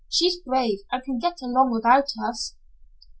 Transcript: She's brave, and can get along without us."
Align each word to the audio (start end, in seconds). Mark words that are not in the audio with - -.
She's 0.09 0.37
brave, 0.41 0.79
and 0.91 1.03
can 1.03 1.19
get 1.19 1.43
along 1.43 1.69
without 1.73 2.11
us." 2.27 2.55